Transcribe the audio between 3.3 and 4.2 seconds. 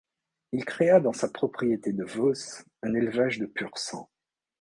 de pur-sang.